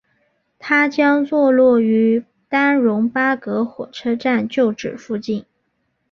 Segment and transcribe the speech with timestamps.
[0.57, 5.45] 它将坐落于丹戎巴葛火车站旧址附近。